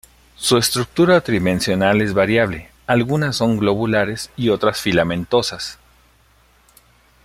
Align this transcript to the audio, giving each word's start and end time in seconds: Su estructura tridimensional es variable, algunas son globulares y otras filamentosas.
Su 0.35 0.57
estructura 0.57 1.21
tridimensional 1.21 2.01
es 2.01 2.15
variable, 2.15 2.71
algunas 2.87 3.35
son 3.35 3.59
globulares 3.59 4.31
y 4.35 4.49
otras 4.49 4.81
filamentosas. 4.81 5.77